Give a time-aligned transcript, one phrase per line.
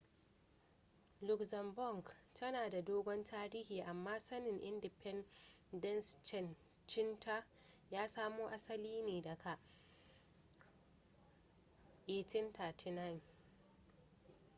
[1.27, 7.45] luxembourg tana da dogon tarihi amma samin independenceancinta
[7.91, 9.57] ya samo asali ne daga
[12.07, 13.19] 1839